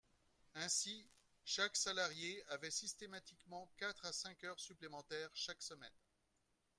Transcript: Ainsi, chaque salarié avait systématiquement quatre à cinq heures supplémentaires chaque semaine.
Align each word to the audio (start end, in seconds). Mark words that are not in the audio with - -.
Ainsi, 0.55 1.07
chaque 1.45 1.75
salarié 1.77 2.43
avait 2.47 2.71
systématiquement 2.71 3.69
quatre 3.77 4.03
à 4.07 4.11
cinq 4.11 4.43
heures 4.45 4.59
supplémentaires 4.59 5.29
chaque 5.35 5.61
semaine. 5.61 5.93